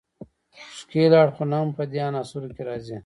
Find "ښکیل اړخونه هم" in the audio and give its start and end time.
0.79-1.69